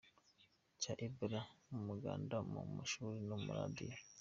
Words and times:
cya 0.81 0.93
Ebola 1.07 1.41
mu 1.69 1.79
muganda, 1.87 2.35
mu 2.51 2.61
mashuri, 2.77 3.17
ku 3.27 3.37
ma 3.45 3.53
radiyo 3.59 3.97